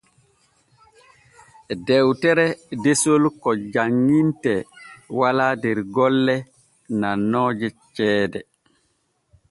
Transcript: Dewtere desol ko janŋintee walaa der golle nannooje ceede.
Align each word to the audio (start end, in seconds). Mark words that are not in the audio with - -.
Dewtere 1.85 2.47
desol 2.83 3.23
ko 3.41 3.49
janŋintee 3.73 4.67
walaa 5.17 5.53
der 5.63 5.77
golle 5.95 6.35
nannooje 6.99 7.67
ceede. 7.95 8.39